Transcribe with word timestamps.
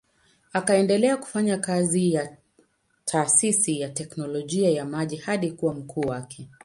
Akaendelea 0.53 1.17
kufanya 1.17 1.57
kazi 1.57 2.13
ya 2.13 2.37
taasisi 3.05 3.79
ya 3.81 3.89
teknolojia 3.89 4.69
ya 4.69 4.85
maji 4.85 5.15
hadi 5.17 5.51
kuwa 5.51 5.73
mkuu 5.73 6.01
wake. 6.01 6.49